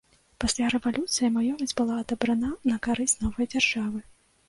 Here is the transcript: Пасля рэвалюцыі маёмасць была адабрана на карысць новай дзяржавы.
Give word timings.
Пасля 0.43 0.69
рэвалюцыі 0.75 1.29
маёмасць 1.37 1.77
была 1.83 1.99
адабрана 2.07 2.53
на 2.73 2.83
карысць 2.91 3.19
новай 3.25 3.45
дзяржавы. 3.57 3.99